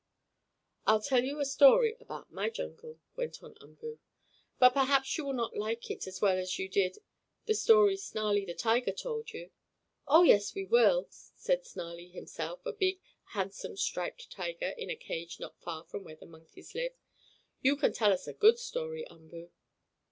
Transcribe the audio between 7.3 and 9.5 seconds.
the story Snarlie the tiger told